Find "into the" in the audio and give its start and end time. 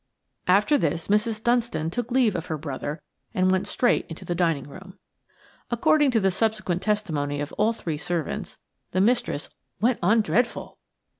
4.07-4.33